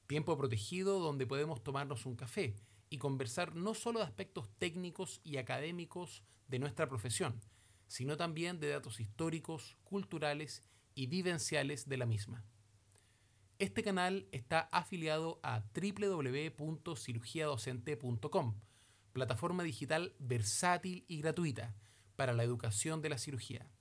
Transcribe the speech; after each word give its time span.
Tiempo 0.08 0.36
protegido 0.36 0.98
donde 0.98 1.28
podemos 1.28 1.64
tomarnos 1.64 2.08
un 2.08 2.16
café 2.16 2.56
y 2.90 2.98
conversar 2.98 3.56
no 3.56 3.76
solo 3.76 4.00
de 4.00 4.06
aspectos 4.06 4.50
técnicos 4.58 5.22
y 5.24 5.38
académicos 5.38 6.24
de 6.48 6.58
nuestra 6.58 6.90
profesión, 6.90 7.40
sino 7.86 8.18
también 8.18 8.60
de 8.60 8.70
datos 8.70 9.00
históricos, 9.00 9.78
culturales 9.84 10.64
y 10.96 11.06
vivenciales 11.06 11.88
de 11.88 11.98
la 11.98 12.08
misma. 12.08 12.44
Este 13.58 13.84
canal 13.84 14.28
está 14.34 14.68
afiliado 14.74 15.40
a 15.42 15.64
www.cirugiadocente.com, 15.74 18.56
plataforma 19.14 19.64
digital 19.64 20.14
versátil 20.20 21.06
y 21.08 21.22
gratuita 21.22 21.74
para 22.18 22.34
la 22.34 22.44
educación 22.44 23.02
de 23.02 23.08
la 23.08 23.18
cirugía. 23.18 23.72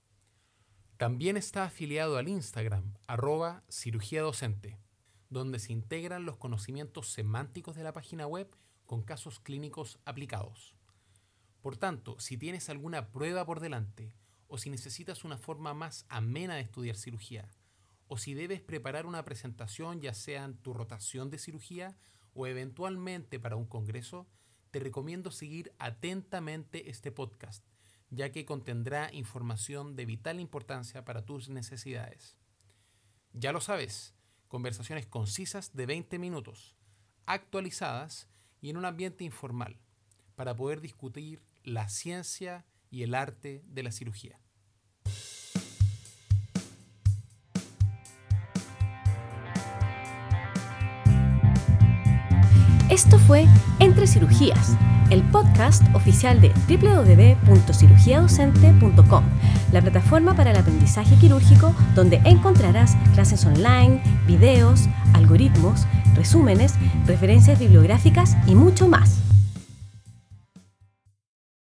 También 0.96 1.36
está 1.36 1.64
afiliado 1.64 2.18
al 2.18 2.28
Instagram, 2.28 2.94
arroba 3.08 3.64
cirugía 3.68 4.22
docente, 4.22 4.78
donde 5.28 5.58
se 5.58 5.72
integran 5.72 6.24
los 6.24 6.36
conocimientos 6.36 7.08
semánticos 7.08 7.74
de 7.74 7.82
la 7.82 7.92
página 7.92 8.28
web 8.28 8.48
con 8.86 9.02
casos 9.02 9.40
clínicos 9.40 9.98
aplicados. 10.04 10.76
Por 11.62 11.76
tanto, 11.76 12.14
si 12.20 12.38
tienes 12.38 12.70
alguna 12.70 13.10
prueba 13.10 13.44
por 13.44 13.58
delante 13.58 14.14
o 14.46 14.56
si 14.56 14.70
necesitas 14.70 15.24
una 15.24 15.36
forma 15.36 15.74
más 15.74 16.06
amena 16.08 16.54
de 16.54 16.60
estudiar 16.60 16.94
cirugía, 16.94 17.50
o 18.14 18.16
si 18.16 18.32
debes 18.32 18.60
preparar 18.60 19.06
una 19.06 19.24
presentación 19.24 20.00
ya 20.00 20.14
sea 20.14 20.44
en 20.44 20.56
tu 20.56 20.72
rotación 20.72 21.30
de 21.30 21.38
cirugía 21.38 21.96
o 22.32 22.46
eventualmente 22.46 23.40
para 23.40 23.56
un 23.56 23.66
congreso, 23.66 24.28
te 24.70 24.78
recomiendo 24.78 25.32
seguir 25.32 25.74
atentamente 25.80 26.90
este 26.90 27.10
podcast, 27.10 27.66
ya 28.10 28.30
que 28.30 28.46
contendrá 28.46 29.12
información 29.12 29.96
de 29.96 30.06
vital 30.06 30.38
importancia 30.38 31.04
para 31.04 31.26
tus 31.26 31.48
necesidades. 31.48 32.38
Ya 33.32 33.50
lo 33.50 33.60
sabes, 33.60 34.14
conversaciones 34.46 35.06
concisas 35.06 35.74
de 35.74 35.86
20 35.86 36.20
minutos, 36.20 36.76
actualizadas 37.26 38.28
y 38.60 38.70
en 38.70 38.76
un 38.76 38.84
ambiente 38.84 39.24
informal, 39.24 39.80
para 40.36 40.54
poder 40.54 40.80
discutir 40.80 41.42
la 41.64 41.88
ciencia 41.88 42.64
y 42.90 43.02
el 43.02 43.16
arte 43.16 43.64
de 43.66 43.82
la 43.82 43.90
cirugía. 43.90 44.38
Esto 52.94 53.18
fue 53.18 53.46
Entre 53.80 54.06
Cirugías, 54.06 54.76
el 55.10 55.28
podcast 55.30 55.82
oficial 55.96 56.40
de 56.40 56.52
www.cirugiadocente.com, 56.68 59.24
la 59.72 59.82
plataforma 59.82 60.36
para 60.36 60.52
el 60.52 60.56
aprendizaje 60.56 61.16
quirúrgico 61.16 61.74
donde 61.96 62.20
encontrarás 62.24 62.96
clases 63.12 63.44
online, 63.46 64.00
videos, 64.28 64.88
algoritmos, 65.12 65.88
resúmenes, 66.14 66.74
referencias 67.04 67.58
bibliográficas 67.58 68.36
y 68.46 68.54
mucho 68.54 68.86
más. 68.86 69.33